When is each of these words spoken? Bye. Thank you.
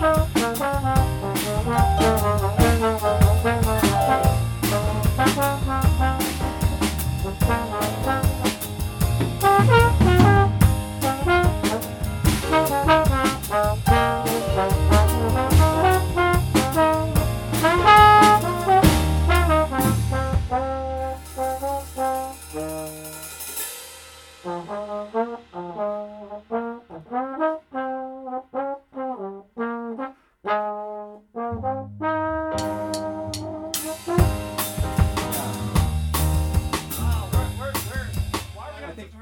Bye. 0.00 0.39
Thank 31.34 31.99
you. 31.99 31.99